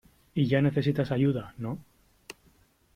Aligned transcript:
y 0.33 0.47
ya 0.47 0.63
necesitas 0.63 1.11
ayuda,¿ 1.11 1.53
no? 1.59 1.77